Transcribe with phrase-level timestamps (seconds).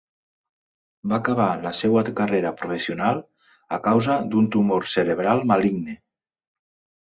[1.11, 3.19] Va acabar la seva carrera professional
[3.77, 5.97] a causa d'un tumor cerebral maligne.